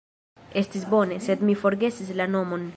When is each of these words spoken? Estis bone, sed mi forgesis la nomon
Estis 0.61 0.87
bone, 0.95 1.19
sed 1.27 1.45
mi 1.51 1.59
forgesis 1.65 2.13
la 2.23 2.31
nomon 2.37 2.69